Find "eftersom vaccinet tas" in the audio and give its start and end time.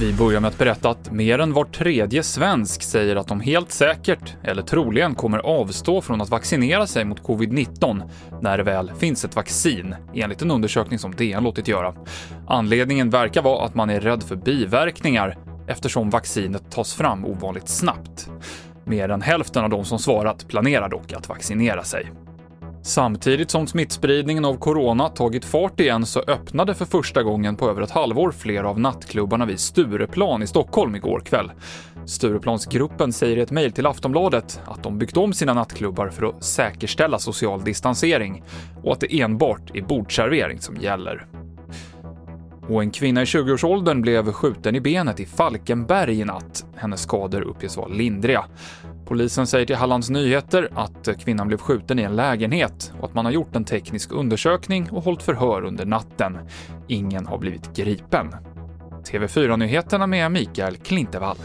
15.68-16.94